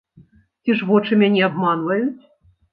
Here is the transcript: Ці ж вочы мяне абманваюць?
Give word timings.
Ці 0.65 0.77
ж 0.79 0.87
вочы 0.93 1.19
мяне 1.21 1.45
абманваюць? 1.51 2.21